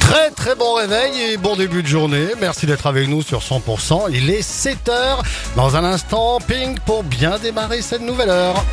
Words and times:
Très 0.00 0.30
très 0.30 0.56
bon 0.56 0.74
réveil 0.74 1.20
et 1.20 1.36
bon 1.36 1.54
début 1.54 1.84
de 1.84 1.86
journée. 1.86 2.26
Merci 2.40 2.66
d'être 2.66 2.88
avec 2.88 3.06
nous 3.06 3.22
sur 3.22 3.38
100%. 3.38 4.08
Il 4.12 4.28
est 4.28 4.40
7h. 4.40 5.18
Dans 5.54 5.76
un 5.76 5.84
instant, 5.84 6.40
ping 6.40 6.76
pour 6.84 7.04
bien 7.04 7.38
démarrer 7.38 7.80
cette 7.80 8.02
nouvelle 8.02 8.30
heure. 8.30 8.64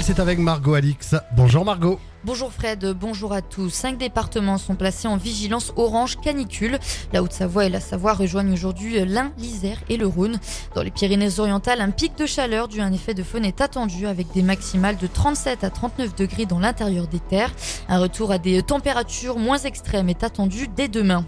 C'est 0.00 0.20
avec 0.20 0.38
Margot 0.38 0.74
Alix. 0.74 1.16
Bonjour 1.34 1.64
Margot. 1.64 1.98
Bonjour 2.24 2.52
Fred, 2.52 2.84
bonjour 3.00 3.32
à 3.32 3.42
tous. 3.42 3.70
Cinq 3.70 3.96
départements 3.96 4.58
sont 4.58 4.74
placés 4.74 5.06
en 5.06 5.16
vigilance 5.16 5.72
orange 5.76 6.20
canicule. 6.20 6.78
La 7.12 7.22
Haute-Savoie 7.22 7.66
et 7.66 7.68
la 7.68 7.80
Savoie 7.80 8.12
rejoignent 8.12 8.52
aujourd'hui 8.52 9.04
l'Ain, 9.04 9.32
l'Isère 9.38 9.78
et 9.88 9.96
le 9.96 10.06
Rhône. 10.06 10.40
Dans 10.74 10.82
les 10.82 10.90
Pyrénées-Orientales, 10.90 11.80
un 11.80 11.90
pic 11.90 12.16
de 12.18 12.26
chaleur 12.26 12.68
dû 12.68 12.80
à 12.80 12.84
un 12.84 12.92
effet 12.92 13.14
de 13.14 13.22
faune 13.22 13.44
est 13.44 13.60
attendu 13.60 14.06
avec 14.06 14.32
des 14.32 14.42
maximales 14.42 14.96
de 14.96 15.06
37 15.06 15.62
à 15.62 15.70
39 15.70 16.16
degrés 16.16 16.46
dans 16.46 16.58
l'intérieur 16.58 17.06
des 17.06 17.20
terres. 17.20 17.52
Un 17.88 18.00
retour 18.00 18.32
à 18.32 18.38
des 18.38 18.62
températures 18.62 19.38
moins 19.38 19.58
extrêmes 19.58 20.08
est 20.08 20.24
attendu 20.24 20.68
dès 20.68 20.88
demain. 20.88 21.24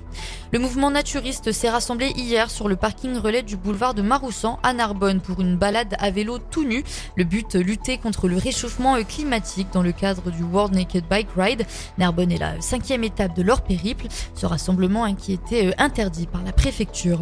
Le 0.52 0.58
mouvement 0.58 0.90
naturiste 0.90 1.52
s'est 1.52 1.70
rassemblé 1.70 2.08
hier 2.16 2.50
sur 2.50 2.68
le 2.68 2.74
parking 2.74 3.16
relais 3.16 3.42
du 3.42 3.56
boulevard 3.56 3.94
de 3.94 4.02
Maroussan 4.02 4.58
à 4.64 4.72
Narbonne 4.72 5.20
pour 5.20 5.40
une 5.40 5.56
balade 5.56 5.94
à 6.00 6.10
vélo 6.10 6.38
tout 6.38 6.64
nu. 6.64 6.82
Le 7.16 7.22
but, 7.22 7.54
lutter 7.54 7.96
contre 7.96 8.26
le 8.26 8.36
réchauffement 8.36 8.59
climatique 9.06 9.68
dans 9.72 9.82
le 9.82 9.92
cadre 9.92 10.30
du 10.30 10.42
World 10.42 10.74
Naked 10.74 11.04
Bike 11.08 11.28
Ride. 11.36 11.66
Narbonne 11.98 12.32
est 12.32 12.38
la 12.38 12.60
cinquième 12.60 13.04
étape 13.04 13.34
de 13.34 13.42
leur 13.42 13.62
périple. 13.62 14.06
Ce 14.34 14.46
rassemblement 14.46 15.12
qui 15.14 15.32
était 15.32 15.68
euh, 15.68 15.72
interdit 15.78 16.26
par 16.26 16.42
la 16.42 16.52
préfecture. 16.52 17.20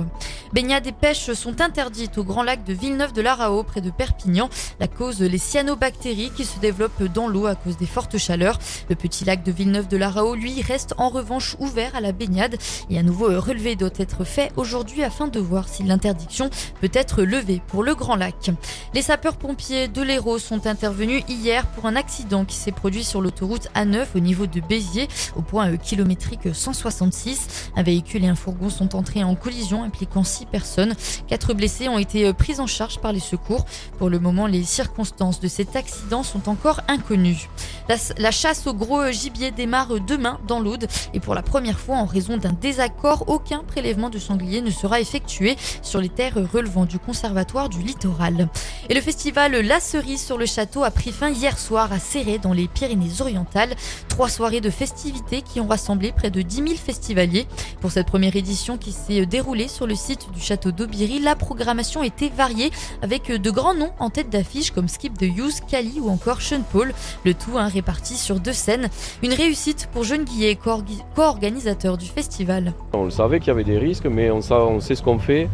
Baignades 0.52 0.87
et 0.87 0.93
pêches 0.93 1.32
sont 1.32 1.60
interdites 1.60 2.19
au 2.19 2.24
grand 2.24 2.43
lac 2.43 2.65
de 2.65 2.73
Villeneuve 2.73 3.12
de 3.12 3.23
l'Arao 3.23 3.62
près 3.62 3.80
de 3.80 3.91
Perpignan. 3.91 4.48
La 4.80 4.88
cause, 4.88 5.21
les 5.21 5.38
cyanobactéries 5.38 6.32
qui 6.35 6.45
se 6.45 6.59
développent 6.59 7.04
dans 7.12 7.29
l'eau 7.29 7.46
à 7.46 7.55
cause 7.55 7.77
des 7.77 7.87
fortes 7.87 8.18
chaleurs. 8.18 8.59
Le 8.88 8.96
petit 8.96 9.24
lac 9.24 9.45
de 9.45 9.52
Villeneuve 9.52 9.88
de 9.88 9.96
l'Arao, 9.96 10.34
lui, 10.34 10.60
reste 10.62 10.95
en 10.99 11.09
revanche 11.09 11.57
ouvert 11.60 11.95
à 11.95 12.01
la 12.01 12.12
baignade 12.12 12.57
et 12.90 12.99
un 12.99 13.02
nouveau 13.02 13.27
relevé 13.40 13.77
doit 13.77 13.90
être 13.99 14.24
fait 14.24 14.52
aujourd'hui 14.57 15.05
afin 15.05 15.29
de 15.29 15.38
voir 15.38 15.68
si 15.68 15.82
l'interdiction 15.82 16.51
peut 16.80 16.90
être 16.93 17.23
levée 17.23 17.60
pour 17.68 17.82
le 17.82 17.95
Grand 17.95 18.16
Lac. 18.16 18.51
Les 18.95 19.02
sapeurs-pompiers 19.02 19.88
de 19.88 20.02
l'Hérault 20.02 20.38
sont 20.38 20.66
intervenus 20.66 21.23
hier 21.32 21.66
pour 21.66 21.87
un 21.87 21.96
accident 21.96 22.45
qui 22.45 22.57
s'est 22.57 22.73
produit 22.73 23.04
sur 23.04 23.21
l'autoroute 23.21 23.68
A9 23.74 24.07
au 24.15 24.21
niveau 24.21 24.46
de 24.46 24.60
Béziers 24.60 25.09
au 25.37 25.43
point 25.43 25.76
kilométrique 25.76 26.54
166. 26.54 27.71
Un 27.76 27.82
véhicule 27.82 28.24
et 28.24 28.29
un 28.29 28.34
fourgon 28.34 28.71
sont 28.71 28.96
entrés 28.96 29.24
en 29.24 29.34
collision 29.34 29.82
impliquant 29.82 30.24
six 30.24 30.46
personnes. 30.46 30.95
Quatre 31.26 31.54
blessés 31.54 31.88
ont 31.88 31.99
été 31.99 32.32
pris 32.32 32.60
en 32.60 32.66
charge 32.66 32.99
par 32.99 33.12
les 33.12 33.21
secours. 33.21 33.66
Pour 33.99 34.10
le 34.10 34.18
moment, 34.18 34.46
les 34.46 34.65
circonstances 34.65 35.40
de 35.40 35.49
cet 35.49 35.76
accident 35.76 36.23
sont 36.23 36.49
encore 36.49 36.80
inconnues. 36.88 37.49
La, 37.88 37.96
la 38.18 38.30
chasse 38.30 38.66
au 38.66 38.74
gros 38.74 39.10
gibier 39.10 39.51
démarre 39.51 40.01
demain 40.01 40.38
dans 40.46 40.60
l'Aude 40.60 40.87
et 41.15 41.21
pour 41.21 41.34
la 41.34 41.43
première 41.43 41.79
fois 41.79 41.96
en 41.96 42.04
raison 42.04 42.37
d'un 42.37 42.52
désaccord, 42.52 43.24
aucun 43.29 43.65
prélèvement 43.65 44.10
de 44.10 44.18
sanglier 44.18 44.60
ne 44.60 44.71
sera 44.71 45.01
effectué 45.01 45.56
sur 45.82 46.01
les 46.01 46.09
terres 46.09 46.38
relevant 46.52 46.84
du 46.84 46.99
conservatoire 46.99 47.68
du 47.68 47.80
littoral. 47.80 48.49
Et 48.88 48.95
le 48.95 49.01
festival 49.01 49.52
La 49.52 49.80
Cerise 49.80 50.23
sur 50.24 50.38
le 50.38 50.46
château 50.46 50.84
a 50.84 50.90
pris 50.90 51.12
fin 51.19 51.30
hier 51.30 51.59
soir 51.59 51.93
à 51.93 51.99
Serré 51.99 52.38
dans 52.38 52.52
les 52.52 52.69
Pyrénées-Orientales. 52.69 53.74
Trois 54.09 54.29
soirées 54.29 54.61
de 54.61 54.71
festivités 54.71 55.43
qui 55.43 55.59
ont 55.59 55.66
rassemblé 55.66 56.13
près 56.13 56.30
de 56.30 56.43
10 56.43 56.57
000 56.57 56.69
festivaliers. 56.77 57.47
Pour 57.80 57.91
cette 57.91 58.07
première 58.07 58.37
édition 58.37 58.79
qui 58.79 58.93
s'est 58.93 59.27
déroulée 59.27 59.66
sur 59.66 59.89
le 59.89 59.96
site 59.96 60.29
du 60.33 60.41
château 60.41 60.71
d'Aubiry, 60.71 61.19
la 61.19 61.35
programmation 61.35 62.05
était 62.05 62.29
variée 62.29 62.71
avec 63.02 63.33
de 63.33 63.51
grands 63.51 63.74
noms 63.74 63.91
en 63.99 64.11
tête 64.11 64.31
d'affiche 64.31 64.71
comme 64.71 64.87
Skip 64.87 65.19
de 65.19 65.27
Hughes, 65.27 65.61
Cali 65.69 65.99
ou 66.00 66.09
encore 66.09 66.41
Sean 66.41 66.62
Paul. 66.71 66.94
Le 67.25 67.34
tout 67.34 67.59
hein, 67.59 67.66
réparti 67.66 68.15
sur 68.15 68.39
deux 68.39 68.53
scènes. 68.53 68.89
Une 69.25 69.33
réussite 69.33 69.89
pour 69.93 70.05
Jeune 70.05 70.23
Guillet, 70.23 70.57
co-organisateur 70.57 71.99
du 71.99 72.07
festival. 72.07 72.75
On 72.93 73.07
le 73.07 73.11
savait 73.11 73.41
qu'il 73.41 73.49
y 73.49 73.51
avait 73.51 73.65
des 73.65 73.78
risques, 73.78 74.07
mais 74.07 74.31
on, 74.31 74.39
on 74.53 74.78
sait 74.78 74.95
ce 74.95 75.03
qu'on 75.03 75.19
fait. 75.19 75.49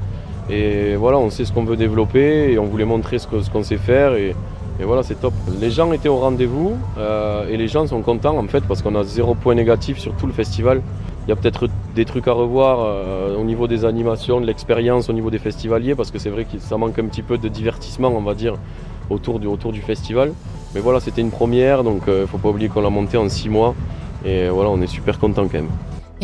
Et 0.50 0.94
voilà, 0.96 1.16
on 1.16 1.30
sait 1.30 1.46
ce 1.46 1.52
qu'on 1.52 1.64
veut 1.64 1.78
développer 1.78 2.52
et 2.52 2.58
on 2.58 2.66
voulait 2.66 2.84
montrer 2.84 3.18
ce 3.18 3.26
qu'on 3.50 3.62
sait 3.62 3.78
faire. 3.78 4.12
Et, 4.12 4.34
et 4.80 4.84
voilà, 4.84 5.02
c'est 5.02 5.20
top. 5.20 5.34
Les 5.60 5.70
gens 5.70 5.92
étaient 5.92 6.08
au 6.08 6.16
rendez-vous 6.16 6.76
euh, 6.98 7.48
et 7.48 7.56
les 7.56 7.68
gens 7.68 7.86
sont 7.86 8.02
contents 8.02 8.36
en 8.36 8.48
fait 8.48 8.62
parce 8.64 8.82
qu'on 8.82 8.94
a 8.96 9.04
zéro 9.04 9.34
point 9.34 9.54
négatif 9.54 9.98
sur 9.98 10.14
tout 10.14 10.26
le 10.26 10.32
festival. 10.32 10.82
Il 11.26 11.30
y 11.30 11.32
a 11.32 11.36
peut-être 11.36 11.68
des 11.94 12.04
trucs 12.04 12.26
à 12.26 12.32
revoir 12.32 12.80
euh, 12.80 13.36
au 13.36 13.44
niveau 13.44 13.68
des 13.68 13.84
animations, 13.84 14.40
de 14.40 14.46
l'expérience, 14.46 15.08
au 15.08 15.12
niveau 15.12 15.30
des 15.30 15.38
festivaliers 15.38 15.94
parce 15.94 16.10
que 16.10 16.18
c'est 16.18 16.28
vrai 16.28 16.44
que 16.44 16.58
ça 16.58 16.76
manque 16.76 16.98
un 16.98 17.06
petit 17.06 17.22
peu 17.22 17.38
de 17.38 17.48
divertissement, 17.48 18.08
on 18.08 18.20
va 18.20 18.34
dire, 18.34 18.56
autour 19.10 19.38
du, 19.38 19.46
autour 19.46 19.70
du 19.72 19.80
festival. 19.80 20.32
Mais 20.74 20.80
voilà, 20.80 20.98
c'était 20.98 21.20
une 21.20 21.30
première, 21.30 21.84
donc 21.84 22.02
il 22.08 22.12
ne 22.12 22.26
faut 22.26 22.38
pas 22.38 22.48
oublier 22.48 22.68
qu'on 22.68 22.82
l'a 22.82 22.90
monté 22.90 23.16
en 23.16 23.28
six 23.28 23.48
mois. 23.48 23.74
Et 24.24 24.48
voilà, 24.48 24.70
on 24.70 24.80
est 24.82 24.88
super 24.88 25.20
content 25.20 25.44
quand 25.44 25.58
même. 25.58 25.68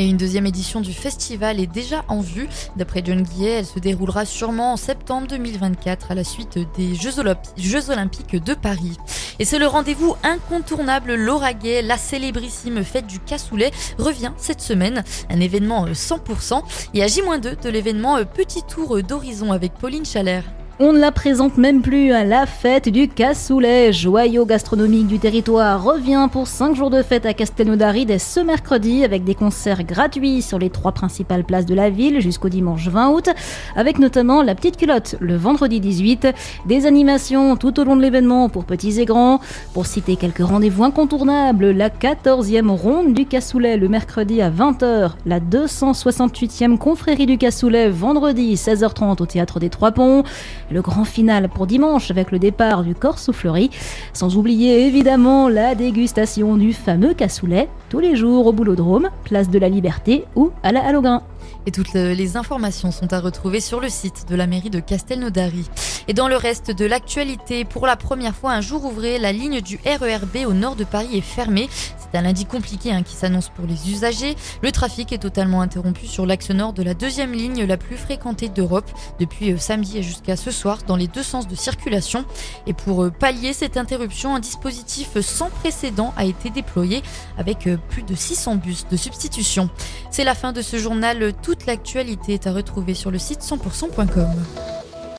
Et 0.01 0.09
une 0.09 0.17
deuxième 0.17 0.47
édition 0.47 0.81
du 0.81 0.95
festival 0.95 1.61
est 1.61 1.67
déjà 1.67 2.07
en 2.09 2.21
vue. 2.23 2.49
D'après 2.75 3.03
John 3.05 3.21
Guillet, 3.21 3.51
elle 3.51 3.67
se 3.67 3.79
déroulera 3.79 4.25
sûrement 4.25 4.73
en 4.73 4.77
septembre 4.79 5.27
2024 5.27 6.11
à 6.11 6.15
la 6.15 6.25
suite 6.25 6.59
des 6.79 6.95
Jeux, 6.95 7.19
Olympi- 7.19 7.51
Jeux 7.59 7.91
Olympiques 7.91 8.43
de 8.43 8.55
Paris. 8.55 8.97
Et 9.41 9.45
c'est 9.45 9.59
le 9.59 9.67
rendez-vous 9.67 10.17
incontournable 10.23 11.17
Lauragais, 11.17 11.83
la 11.83 11.99
célébrissime 11.99 12.83
fête 12.83 13.07
du 13.09 13.19
cassoulet, 13.19 13.73
revient 13.99 14.33
cette 14.39 14.63
semaine. 14.63 15.05
Un 15.29 15.39
événement 15.39 15.85
euh, 15.85 15.93
100%. 15.93 16.63
Et 16.95 17.03
à 17.03 17.07
J-2 17.07 17.61
de 17.63 17.69
l'événement 17.69 18.17
Petit 18.25 18.63
Tour 18.63 19.03
d'Horizon 19.03 19.53
avec 19.53 19.75
Pauline 19.75 20.07
Chalère. 20.07 20.45
On 20.83 20.95
ne 20.95 20.99
la 20.99 21.13
présente 21.13 21.59
même 21.59 21.83
plus 21.83 22.11
à 22.13 22.25
la 22.25 22.47
fête 22.47 22.89
du 22.89 23.07
cassoulet. 23.07 23.93
Joyau 23.93 24.47
gastronomique 24.47 25.09
du 25.09 25.19
territoire 25.19 25.85
revient 25.85 26.27
pour 26.33 26.47
5 26.47 26.75
jours 26.75 26.89
de 26.89 27.03
fête 27.03 27.27
à 27.27 27.35
Castelnaudary 27.35 28.07
dès 28.07 28.19
ce 28.19 28.41
mercredi 28.41 29.05
avec 29.05 29.23
des 29.23 29.35
concerts 29.35 29.85
gratuits 29.85 30.41
sur 30.41 30.59
les 30.59 30.71
trois 30.71 30.93
principales 30.93 31.45
places 31.45 31.67
de 31.67 31.75
la 31.75 31.91
ville 31.91 32.23
jusqu'au 32.23 32.49
dimanche 32.49 32.89
20 32.89 33.11
août, 33.11 33.29
avec 33.77 33.99
notamment 33.99 34.43
la 34.43 34.55
petite 34.55 34.79
culotte 34.79 35.17
le 35.21 35.37
vendredi 35.37 35.81
18, 35.81 36.29
des 36.65 36.87
animations 36.87 37.57
tout 37.57 37.79
au 37.79 37.85
long 37.85 37.95
de 37.95 38.01
l'événement 38.01 38.49
pour 38.49 38.65
petits 38.65 39.03
et 39.03 39.05
grands. 39.05 39.41
Pour 39.75 39.85
citer 39.85 40.17
quelques 40.17 40.39
rendez-vous 40.39 40.85
incontournables, 40.85 41.73
la 41.73 41.91
14e 41.91 42.71
ronde 42.71 43.13
du 43.13 43.27
cassoulet 43.27 43.77
le 43.77 43.91
mercredi 43.91 44.41
à 44.41 44.51
20h, 44.51 45.11
la 45.27 45.41
268e 45.41 46.79
confrérie 46.79 47.27
du 47.27 47.37
cassoulet 47.37 47.91
vendredi 47.91 48.55
16h30 48.55 49.21
au 49.21 49.27
théâtre 49.27 49.61
des 49.61 49.69
Trois 49.69 49.93
Ponts, 49.93 50.25
le 50.71 50.83
grand 50.83 51.05
final 51.05 51.49
pour 51.49 51.67
dimanche 51.67 52.11
avec 52.11 52.31
le 52.31 52.39
départ 52.39 52.83
du 52.85 52.95
corps 52.95 53.19
soufflerie, 53.19 53.71
sans 54.13 54.37
oublier 54.37 54.87
évidemment 54.87 55.49
la 55.49 55.75
dégustation 55.75 56.57
du 56.57 56.73
fameux 56.73 57.15
cassoulet 57.15 57.69
tous 57.89 57.99
les 58.01 58.17
jours 58.17 58.47
au 58.47 58.53
Boulodrome, 58.53 59.11
place 59.25 59.51
de 59.51 59.59
la 59.59 59.69
Liberté 59.69 60.25
ou 60.37 60.51
à 60.63 60.73
la 60.73 60.85
Halograin. 60.85 61.23
Et 61.67 61.73
toutes 61.73 61.93
le- 61.93 62.13
les 62.15 62.37
informations 62.37 62.91
sont 62.91 63.13
à 63.13 63.21
retrouver 63.21 63.61
sur 63.61 63.81
le 63.81 63.89
site 63.89 64.27
de 64.31 64.35
la 64.35 64.47
mairie 64.47 64.71
de 64.71 64.81
Castelnaudary. 64.81 65.69
Et 66.09 66.15
dans 66.15 66.29
le 66.29 66.37
reste 66.37 66.71
de 66.71 66.87
l'actualité, 66.87 67.65
pour 67.65 67.87
la 67.87 67.97
première 67.97 68.35
fois 68.35 68.53
un 68.53 68.61
jour 68.63 68.85
ouvré, 68.87 69.19
la 69.19 69.33
ligne 69.33 69.61
du 69.61 69.79
RERB 69.85 70.47
au 70.49 70.53
nord 70.55 70.77
de 70.77 70.85
Paris 70.85 71.19
est 71.19 71.21
fermée. 71.21 71.69
C'est 72.11 72.19
un 72.19 72.23
lundi 72.23 72.45
compliqué 72.45 72.93
hein, 72.93 73.03
qui 73.03 73.15
s'annonce 73.15 73.49
pour 73.49 73.67
les 73.67 73.91
usagers. 73.91 74.37
Le 74.63 74.73
trafic 74.73 75.13
est 75.13 75.19
totalement 75.19 75.63
interrompu 75.63 76.07
sur 76.07 76.27
l'axe 76.27 76.51
nord 76.51 76.73
de 76.73 76.83
la 76.83 76.95
deuxième 76.95 77.33
ligne 77.33 77.65
la 77.65 77.77
plus 77.77 77.97
fréquentée 77.97 78.49
d'Europe 78.49 78.91
depuis 79.19 79.53
euh, 79.53 79.59
samedi 79.59 80.03
jusqu'à 80.03 80.37
ce 80.37 80.51
soir 80.51 80.79
dans 80.87 80.97
les 80.97 81.07
deux 81.07 81.23
sens 81.23 81.47
de 81.47 81.55
circulation. 81.55 82.25
Et 82.67 82.73
pour 82.73 83.05
euh, 83.05 83.11
pallier 83.11 83.53
cette 83.53 83.77
interruption, 83.77 84.35
un 84.35 84.41
dispositif 84.41 85.21
sans 85.21 85.51
précédent 85.51 86.13
a 86.17 86.25
été 86.25 86.51
déployé 86.51 87.03
avec 87.39 87.67
euh, 87.67 87.77
plus 87.91 88.03
de 88.03 88.15
600 88.15 88.57
bus 88.57 88.87
de 88.91 88.97
substitution. 88.97 89.71
C'est 90.11 90.25
la 90.25 90.35
fin 90.35 90.53
de 90.53 90.63
ce 90.63 90.79
journal. 90.79 91.33
Toute 91.43 91.67
l'actualité 91.67 92.35
est 92.35 92.47
à 92.47 92.53
retrouver 92.53 92.95
sur 92.95 93.11
le 93.11 93.19
site 93.19 93.41
100%.com. 93.41 94.70